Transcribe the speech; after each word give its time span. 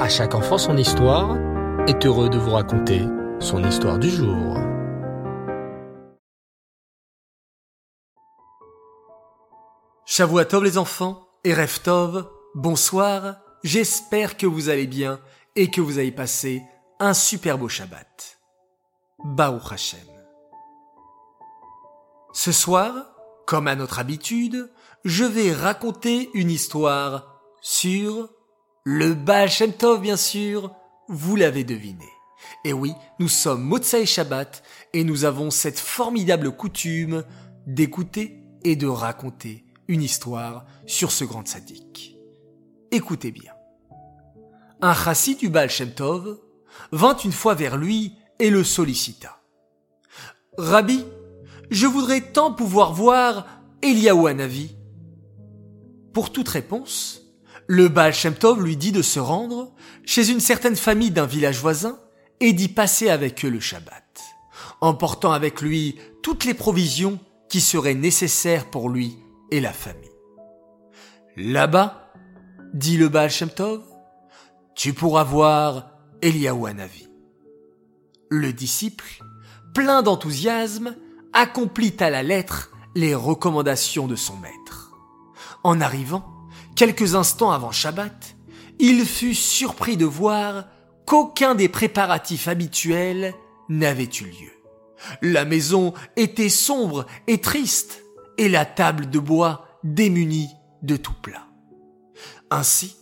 À 0.00 0.08
chaque 0.08 0.34
enfant 0.34 0.56
son 0.56 0.78
histoire 0.78 1.36
est 1.86 2.06
heureux 2.06 2.30
de 2.30 2.38
vous 2.38 2.52
raconter 2.52 3.02
son 3.38 3.62
histoire 3.62 3.98
du 3.98 4.08
jour. 4.08 4.56
Tov 10.16 10.64
les 10.64 10.78
enfants 10.78 11.28
et 11.44 11.52
Reftov, 11.52 12.30
bonsoir, 12.54 13.40
j'espère 13.62 14.38
que 14.38 14.46
vous 14.46 14.70
allez 14.70 14.86
bien 14.86 15.20
et 15.54 15.70
que 15.70 15.82
vous 15.82 15.98
avez 15.98 16.12
passé 16.12 16.62
un 16.98 17.12
super 17.12 17.58
beau 17.58 17.68
Shabbat. 17.68 18.38
Baruch 19.22 19.70
Hashem. 19.70 20.00
Ce 22.32 22.52
soir, 22.52 22.94
comme 23.46 23.68
à 23.68 23.76
notre 23.76 23.98
habitude, 23.98 24.72
je 25.04 25.24
vais 25.24 25.52
raconter 25.52 26.30
une 26.32 26.50
histoire 26.50 27.42
sur 27.60 28.30
le 28.92 29.14
Baal 29.14 29.48
Shem 29.48 29.72
Tov, 29.72 30.00
bien 30.00 30.16
sûr, 30.16 30.74
vous 31.06 31.36
l'avez 31.36 31.62
deviné. 31.62 32.08
Et 32.64 32.72
oui, 32.72 32.92
nous 33.20 33.28
sommes 33.28 33.62
Motsai 33.62 34.04
Shabbat 34.04 34.64
et 34.94 35.04
nous 35.04 35.24
avons 35.24 35.52
cette 35.52 35.78
formidable 35.78 36.50
coutume 36.50 37.22
d'écouter 37.68 38.42
et 38.64 38.74
de 38.74 38.88
raconter 38.88 39.64
une 39.86 40.02
histoire 40.02 40.66
sur 40.86 41.12
ce 41.12 41.22
grand 41.22 41.46
sadique. 41.46 42.16
Écoutez 42.90 43.30
bien. 43.30 43.52
Un 44.80 44.92
chassid 44.92 45.38
du 45.38 45.50
Baal 45.50 45.70
Shem 45.70 45.92
Tov 45.92 46.40
vint 46.90 47.16
une 47.16 47.30
fois 47.30 47.54
vers 47.54 47.76
lui 47.76 48.16
et 48.40 48.50
le 48.50 48.64
sollicita. 48.64 49.40
Rabbi, 50.58 51.04
je 51.70 51.86
voudrais 51.86 52.32
tant 52.32 52.52
pouvoir 52.52 52.92
voir 52.92 53.46
Eliaou 53.82 54.26
Hanavi. 54.26 54.74
Pour 56.12 56.32
toute 56.32 56.48
réponse, 56.48 57.29
le 57.66 57.88
Baal 57.88 58.14
lui 58.58 58.76
dit 58.76 58.92
de 58.92 59.02
se 59.02 59.20
rendre 59.20 59.72
chez 60.04 60.30
une 60.30 60.40
certaine 60.40 60.76
famille 60.76 61.10
d'un 61.10 61.26
village 61.26 61.60
voisin 61.60 61.98
et 62.40 62.52
d'y 62.52 62.68
passer 62.68 63.10
avec 63.10 63.44
eux 63.44 63.50
le 63.50 63.60
Shabbat, 63.60 64.20
emportant 64.80 65.32
avec 65.32 65.60
lui 65.60 65.98
toutes 66.22 66.44
les 66.44 66.54
provisions 66.54 67.18
qui 67.48 67.60
seraient 67.60 67.94
nécessaires 67.94 68.70
pour 68.70 68.88
lui 68.88 69.18
et 69.50 69.60
la 69.60 69.72
famille. 69.72 70.10
Là-bas, 71.36 72.12
dit 72.74 72.96
le 72.96 73.08
Baal 73.08 73.30
Tov, 73.54 73.82
tu 74.74 74.92
pourras 74.92 75.24
voir 75.24 75.90
Eliaou 76.22 76.66
Hanavi. 76.66 77.08
Le 78.30 78.52
disciple, 78.52 79.22
plein 79.74 80.02
d'enthousiasme, 80.02 80.96
accomplit 81.32 81.94
à 82.00 82.10
la 82.10 82.22
lettre 82.22 82.70
les 82.94 83.14
recommandations 83.14 84.06
de 84.06 84.16
son 84.16 84.36
maître. 84.36 84.92
En 85.62 85.80
arrivant, 85.80 86.39
quelques 86.80 87.14
instants 87.14 87.50
avant 87.50 87.72
Shabbat, 87.72 88.36
il 88.78 89.04
fut 89.04 89.34
surpris 89.34 89.98
de 89.98 90.06
voir 90.06 90.64
qu'aucun 91.04 91.54
des 91.54 91.68
préparatifs 91.68 92.48
habituels 92.48 93.34
n'avait 93.68 94.08
eu 94.18 94.24
lieu. 94.24 94.52
La 95.20 95.44
maison 95.44 95.92
était 96.16 96.48
sombre 96.48 97.04
et 97.26 97.36
triste, 97.36 98.02
et 98.38 98.48
la 98.48 98.64
table 98.64 99.10
de 99.10 99.18
bois 99.18 99.66
démunie 99.84 100.48
de 100.80 100.96
tout 100.96 101.12
plat. 101.12 101.48
Ainsi, 102.50 102.96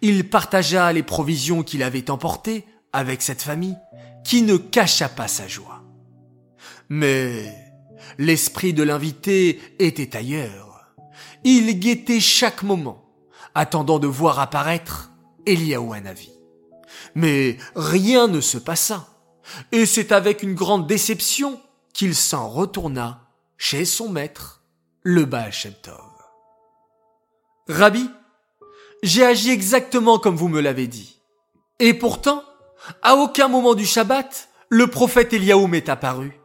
il 0.00 0.30
partagea 0.30 0.90
les 0.94 1.02
provisions 1.02 1.62
qu'il 1.62 1.82
avait 1.82 2.10
emportées 2.10 2.64
avec 2.94 3.20
cette 3.20 3.42
famille, 3.42 3.76
qui 4.24 4.40
ne 4.40 4.56
cacha 4.56 5.10
pas 5.10 5.28
sa 5.28 5.46
joie. 5.46 5.84
Mais 6.88 7.54
l'esprit 8.16 8.72
de 8.72 8.82
l'invité 8.82 9.60
était 9.78 10.16
ailleurs. 10.16 10.94
Il 11.44 11.78
guettait 11.78 12.20
chaque 12.20 12.62
moment, 12.62 13.07
attendant 13.54 13.98
de 13.98 14.06
voir 14.06 14.38
apparaître 14.38 15.10
Eliaou 15.46 15.92
Hanavi. 15.92 16.30
Mais 17.14 17.58
rien 17.74 18.28
ne 18.28 18.40
se 18.40 18.58
passa, 18.58 19.08
et 19.72 19.86
c'est 19.86 20.12
avec 20.12 20.42
une 20.42 20.54
grande 20.54 20.86
déception 20.86 21.60
qu'il 21.92 22.14
s'en 22.14 22.48
retourna 22.48 23.28
chez 23.56 23.84
son 23.84 24.08
maître 24.08 24.62
le 25.02 25.24
Baal 25.24 25.52
Tov. 25.82 25.94
Rabbi, 27.68 28.08
j'ai 29.02 29.24
agi 29.24 29.50
exactement 29.50 30.18
comme 30.18 30.36
vous 30.36 30.48
me 30.48 30.60
l'avez 30.60 30.86
dit. 30.86 31.20
Et 31.78 31.94
pourtant, 31.94 32.42
à 33.02 33.16
aucun 33.16 33.48
moment 33.48 33.74
du 33.74 33.86
Shabbat, 33.86 34.48
le 34.68 34.86
prophète 34.88 35.32
Eliaou 35.32 35.66
m'est 35.66 35.88
apparu, 35.88 36.40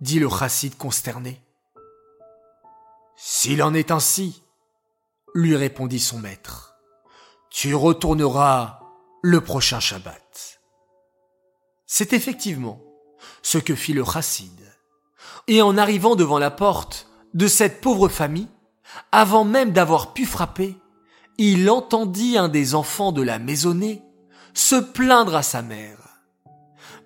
dit 0.00 0.18
le 0.18 0.28
chassid 0.28 0.76
consterné. 0.76 1.40
S'il 3.16 3.62
en 3.62 3.74
est 3.74 3.90
ainsi, 3.90 4.42
lui 5.34 5.56
répondit 5.56 6.00
son 6.00 6.18
maître, 6.18 6.76
tu 7.50 7.74
retourneras 7.74 8.80
le 9.22 9.40
prochain 9.40 9.80
Shabbat. 9.80 10.60
C'est 11.86 12.12
effectivement 12.12 12.80
ce 13.42 13.58
que 13.58 13.74
fit 13.74 13.92
le 13.92 14.04
chassid. 14.04 14.60
Et 15.48 15.62
en 15.62 15.76
arrivant 15.76 16.16
devant 16.16 16.38
la 16.38 16.50
porte 16.50 17.08
de 17.34 17.46
cette 17.46 17.80
pauvre 17.80 18.08
famille, 18.08 18.48
avant 19.10 19.44
même 19.44 19.72
d'avoir 19.72 20.12
pu 20.12 20.26
frapper, 20.26 20.76
il 21.38 21.68
entendit 21.70 22.36
un 22.36 22.48
des 22.48 22.74
enfants 22.74 23.12
de 23.12 23.22
la 23.22 23.38
maisonnée 23.38 24.02
se 24.54 24.76
plaindre 24.76 25.34
à 25.34 25.42
sa 25.42 25.62
mère. 25.62 25.98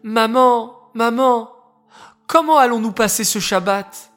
Maman, 0.02 0.90
maman, 0.94 1.50
comment 2.26 2.58
allons-nous 2.58 2.92
passer 2.92 3.24
ce 3.24 3.38
Shabbat? 3.38 4.12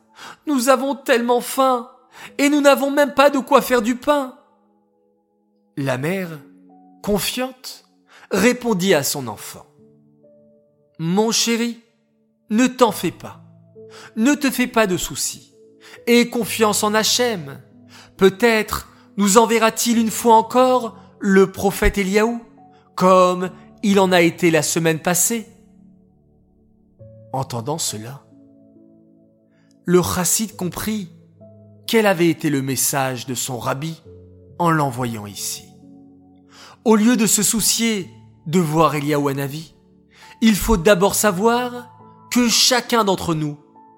Nous 0.48 0.70
avons 0.70 0.96
tellement 0.96 1.42
faim 1.42 1.90
et 2.38 2.50
nous 2.50 2.62
n'avons 2.62 2.92
même 2.92 3.14
pas 3.14 3.30
de 3.30 3.40
quoi 3.40 3.62
faire 3.62 3.82
du 3.82 3.96
pain. 3.96 4.36
La 5.78 5.98
mère, 5.98 6.40
confiante, 7.02 7.86
répondit 8.32 8.94
à 8.94 9.04
son 9.04 9.28
enfant. 9.28 9.66
Mon 11.00 11.32
chéri, 11.32 11.80
ne 12.50 12.68
t'en 12.68 12.92
fais 12.92 13.12
pas. 13.12 13.42
Ne 14.16 14.34
te 14.34 14.50
fais 14.50 14.68
pas 14.68 14.88
de 14.88 14.98
soucis 14.98 15.54
et 16.08 16.30
confiance 16.30 16.84
en 16.84 16.94
Hachem. 16.94 17.62
Peut-être 18.18 18.90
nous 19.18 19.38
enverra-t-il 19.38 19.98
une 19.98 20.12
fois 20.12 20.36
encore 20.36 20.98
le 21.20 21.52
prophète 21.52 21.98
Eliaou, 21.98 22.42
comme 22.96 23.52
il 23.84 24.00
en 24.00 24.12
a 24.12 24.22
été 24.22 24.52
la 24.52 24.62
semaine 24.62 25.00
passée. 25.00 25.48
Entendant 27.32 27.78
cela, 27.78 28.24
le 29.86 30.02
chassid 30.02 30.56
comprit 30.56 31.10
quel 31.90 32.06
avait 32.06 32.30
été 32.30 32.52
le 32.52 32.62
message 32.62 33.26
de 33.26 33.34
son 33.34 33.58
rabbi 33.58 34.00
en 34.60 34.70
l'envoyant 34.70 35.26
ici? 35.26 35.66
Au 36.86 36.96
lieu 36.96 37.18
de 37.18 37.26
se 37.26 37.42
soucier 37.42 38.14
de 38.46 38.60
voir 38.60 38.94
Eliaou 38.94 39.28
Hanavi, 39.28 39.74
il 40.40 40.56
faut 40.56 40.78
d'abord 40.78 41.16
savoir 41.16 41.90
que 42.30 42.48
chacun 42.48 43.04
d'entre 43.04 43.34
nous 43.34 43.58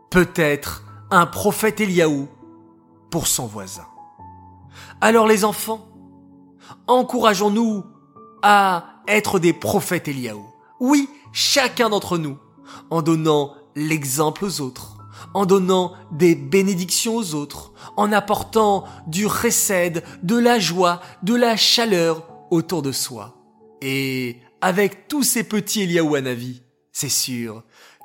peut 0.09 0.31
être 0.38 0.85
un 1.12 1.25
prophète 1.25 1.81
Eliaou 1.81 2.30
pour 3.09 3.28
son 3.28 3.46
voisin. 3.46 3.88
Alors 5.01 5.28
les 5.28 5.44
enfants, 5.44 5.85
encourageons-nous 6.88 7.84
à 8.41 8.85
être 9.06 9.38
des 9.38 9.51
prophètes 9.51 10.07
Eliaou. 10.07 10.46
Oui, 10.80 11.09
chacun 11.34 11.90
d'entre 11.90 12.18
nous, 12.18 12.38
en 12.90 13.01
donnant 13.01 13.53
l'exemple 13.75 14.46
aux 14.46 14.62
autres, 14.62 15.00
en 15.34 15.46
donnant 15.46 15.94
des 16.12 16.36
bénédictions 16.36 17.16
aux 17.16 17.34
autres, 17.36 17.74
en 17.98 18.12
apportant 18.12 18.86
du 19.08 19.26
recède, 19.26 20.04
de 20.24 20.38
la 20.38 20.59
joie, 20.59 21.02
de 21.24 21.36
la 21.36 21.56
chaleur 21.56 22.28
autour 22.52 22.82
de 22.82 22.92
soi. 22.92 23.38
Et 23.81 24.38
avec 24.62 25.08
tous 25.08 25.24
ces 25.24 25.44
petits 25.44 25.84
Eliaou 25.84 26.16
Hanavi, 26.16 26.62
c'est 26.92 27.10
sûr 27.10 27.64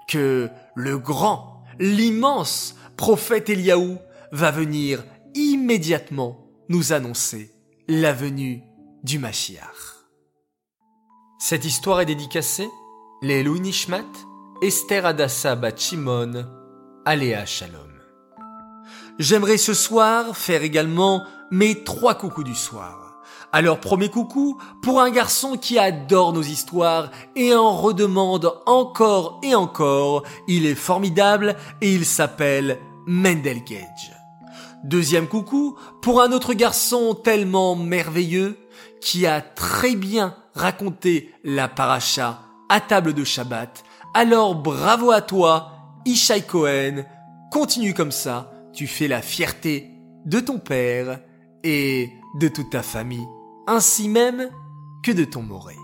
que 0.08 0.48
le 0.74 0.98
grand, 0.98 1.64
l'immense, 1.78 2.76
prophète 2.96 3.50
Eliaou 3.50 3.98
va 4.32 4.50
venir 4.50 5.04
immédiatement 5.34 6.46
nous 6.68 6.92
annoncer 6.92 7.50
la 7.88 8.12
venue 8.12 8.62
du 9.02 9.18
Mashiach. 9.18 9.96
Cette 11.38 11.64
histoire 11.64 12.00
est 12.00 12.06
dédicacée 12.06 12.68
les 13.22 13.42
Louis 13.42 13.60
Nishmat, 13.60 14.04
Esther 14.62 15.06
Adassa 15.06 15.54
Bat 15.54 15.76
Shimon, 15.76 16.46
Aléa 17.08 17.46
Shalom. 17.46 17.92
J'aimerais 19.20 19.58
ce 19.58 19.74
soir 19.74 20.36
faire 20.36 20.64
également 20.64 21.22
mes 21.52 21.84
trois 21.84 22.16
coucous 22.16 22.42
du 22.42 22.56
soir. 22.56 23.22
Alors 23.52 23.78
premier 23.78 24.08
coucou 24.08 24.58
pour 24.82 25.00
un 25.00 25.10
garçon 25.10 25.56
qui 25.56 25.78
adore 25.78 26.32
nos 26.32 26.42
histoires 26.42 27.12
et 27.36 27.54
en 27.54 27.76
redemande 27.76 28.52
encore 28.66 29.40
et 29.44 29.54
encore. 29.54 30.24
Il 30.48 30.66
est 30.66 30.74
formidable 30.74 31.54
et 31.80 31.94
il 31.94 32.04
s'appelle 32.04 32.80
Mendel 33.06 33.62
Gage. 33.62 34.12
Deuxième 34.82 35.28
coucou 35.28 35.78
pour 36.02 36.20
un 36.20 36.32
autre 36.32 36.54
garçon 36.54 37.14
tellement 37.14 37.76
merveilleux 37.76 38.58
qui 39.00 39.28
a 39.28 39.40
très 39.40 39.94
bien 39.94 40.34
raconté 40.56 41.32
la 41.44 41.68
paracha 41.68 42.40
à 42.68 42.80
table 42.80 43.14
de 43.14 43.22
Shabbat. 43.22 43.84
Alors 44.12 44.56
bravo 44.56 45.12
à 45.12 45.20
toi, 45.20 45.75
Ishai 46.06 46.42
Cohen. 46.42 47.04
Continue 47.52 47.92
comme 47.92 48.12
ça. 48.12 48.50
Tu 48.72 48.86
fais 48.86 49.08
la 49.08 49.20
fierté 49.20 49.90
de 50.24 50.40
ton 50.40 50.58
père 50.58 51.20
et 51.62 52.10
de 52.40 52.48
toute 52.48 52.70
ta 52.70 52.82
famille 52.82 53.26
ainsi 53.66 54.08
même 54.08 54.48
que 55.02 55.12
de 55.12 55.24
ton 55.24 55.42
moré. 55.42 55.76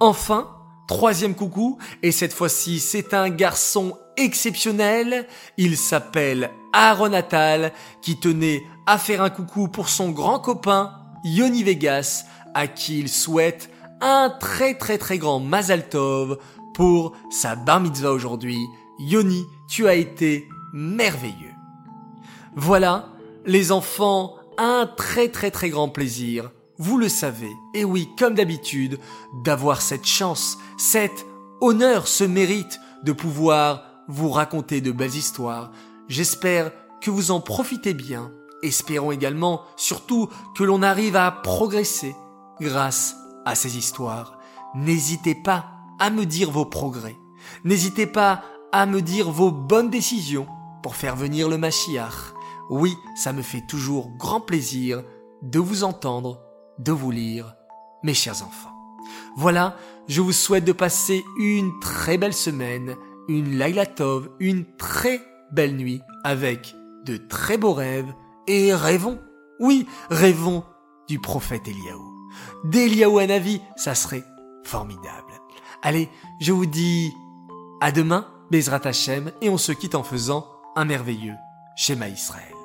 Enfin, 0.00 0.48
troisième 0.86 1.34
coucou, 1.34 1.78
et 2.02 2.12
cette 2.12 2.32
fois-ci 2.32 2.80
c'est 2.80 3.14
un 3.14 3.30
garçon 3.30 3.96
exceptionnel, 4.16 5.26
il 5.56 5.76
s'appelle 5.76 6.50
Aaron 6.72 7.12
Attal, 7.12 7.72
qui 8.02 8.18
tenait 8.18 8.62
à 8.86 8.98
faire 8.98 9.22
un 9.22 9.30
coucou 9.30 9.68
pour 9.68 9.88
son 9.88 10.10
grand 10.10 10.40
copain 10.40 10.92
Yoni 11.24 11.62
Vegas, 11.62 12.24
à 12.54 12.66
qui 12.66 12.98
il 12.98 13.08
souhaite 13.08 13.70
un 14.00 14.30
très 14.40 14.74
très 14.74 14.98
très 14.98 15.18
grand 15.18 15.40
Mazal 15.40 15.88
Tov 15.88 16.38
pour 16.74 17.12
sa 17.30 17.56
bar 17.56 17.80
mitzvah 17.80 18.12
aujourd'hui. 18.12 18.58
Yoni, 18.98 19.46
tu 19.68 19.86
as 19.86 19.94
été 19.94 20.48
merveilleux. 20.72 21.54
Voilà, 22.56 23.08
les 23.46 23.70
enfants, 23.70 24.36
un 24.58 24.88
très 24.96 25.28
très 25.28 25.50
très 25.50 25.70
grand 25.70 25.88
plaisir, 25.88 26.50
vous 26.78 26.98
le 26.98 27.08
savez, 27.08 27.50
et 27.74 27.84
oui, 27.84 28.08
comme 28.18 28.34
d'habitude, 28.34 28.98
d'avoir 29.44 29.82
cette 29.82 30.06
chance, 30.06 30.58
cet 30.76 31.26
honneur, 31.60 32.06
ce 32.06 32.24
mérite 32.24 32.80
de 33.04 33.12
pouvoir 33.12 33.84
vous 34.08 34.30
raconter 34.30 34.80
de 34.80 34.92
belles 34.92 35.14
histoires. 35.14 35.70
J'espère 36.08 36.72
que 37.00 37.10
vous 37.10 37.30
en 37.30 37.40
profitez 37.40 37.94
bien. 37.94 38.32
Espérons 38.62 39.12
également, 39.12 39.62
surtout, 39.76 40.28
que 40.56 40.64
l'on 40.64 40.82
arrive 40.82 41.16
à 41.16 41.30
progresser 41.30 42.14
grâce 42.60 43.16
à 43.44 43.54
ces 43.54 43.76
histoires. 43.76 44.38
N'hésitez 44.74 45.34
pas 45.34 45.66
à 46.00 46.10
me 46.10 46.26
dire 46.26 46.50
vos 46.50 46.64
progrès. 46.64 47.16
N'hésitez 47.64 48.06
pas 48.06 48.42
à 48.72 48.86
me 48.86 49.00
dire 49.02 49.30
vos 49.30 49.50
bonnes 49.50 49.90
décisions 49.90 50.46
pour 50.82 50.96
faire 50.96 51.16
venir 51.16 51.48
le 51.48 51.58
Mashiach. 51.58 52.34
Oui, 52.70 52.94
ça 53.16 53.32
me 53.32 53.42
fait 53.42 53.66
toujours 53.66 54.10
grand 54.16 54.40
plaisir 54.40 55.02
de 55.42 55.58
vous 55.58 55.84
entendre, 55.84 56.40
de 56.78 56.92
vous 56.92 57.10
lire, 57.10 57.54
mes 58.02 58.14
chers 58.14 58.42
enfants. 58.42 58.74
Voilà, 59.36 59.76
je 60.08 60.20
vous 60.20 60.32
souhaite 60.32 60.64
de 60.64 60.72
passer 60.72 61.24
une 61.38 61.78
très 61.80 62.18
belle 62.18 62.34
semaine, 62.34 62.96
une 63.28 63.56
Laila 63.56 63.86
Tov, 63.86 64.30
une 64.40 64.64
très 64.76 65.20
belle 65.52 65.76
nuit 65.76 66.02
avec 66.24 66.74
de 67.04 67.16
très 67.16 67.56
beaux 67.56 67.72
rêves 67.72 68.12
et 68.46 68.74
rêvons. 68.74 69.18
Oui, 69.60 69.86
rêvons 70.10 70.64
du 71.08 71.18
prophète 71.18 71.68
Eliaou. 71.68 72.12
D'Eliaou 72.64 73.20
Navi, 73.26 73.60
ça 73.76 73.94
serait 73.94 74.24
formidable. 74.64 75.32
Allez, 75.82 76.08
je 76.40 76.52
vous 76.52 76.66
dis 76.66 77.12
à 77.80 77.92
demain, 77.92 78.26
Bezrat 78.50 78.86
Hashem, 78.86 79.30
et 79.42 79.48
on 79.48 79.58
se 79.58 79.72
quitte 79.72 79.94
en 79.94 80.02
faisant 80.02 80.46
un 80.76 80.84
merveilleux 80.84 81.36
schéma 81.76 82.08
Israël. 82.08 82.57